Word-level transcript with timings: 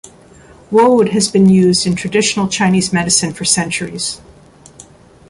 Woad 0.71 1.09
has 1.09 1.29
been 1.29 1.47
used 1.47 1.85
in 1.85 1.95
traditional 1.95 2.47
Chinese 2.47 2.91
medicine 2.91 3.33
for 3.33 3.45
centuries. 3.45 4.19